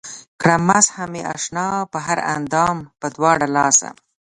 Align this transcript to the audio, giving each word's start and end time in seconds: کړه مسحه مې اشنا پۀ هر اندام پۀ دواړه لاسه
کړه 0.41 0.55
مسحه 0.67 1.03
مې 1.11 1.21
اشنا 1.33 1.67
پۀ 1.91 1.97
هر 2.05 2.19
اندام 2.35 2.77
پۀ 2.99 3.07
دواړه 3.15 3.47
لاسه 3.55 3.89